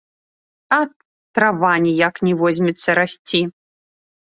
[0.77, 0.91] Ат,
[1.39, 3.41] трава ніяк не возьмецца расці.